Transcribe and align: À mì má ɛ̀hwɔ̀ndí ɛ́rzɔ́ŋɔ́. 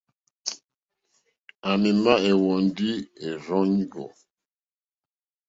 À 1.69 1.69
mì 1.81 1.89
má 2.03 2.13
ɛ̀hwɔ̀ndí 2.29 2.89
ɛ́rzɔ́ŋɔ́. 3.25 4.09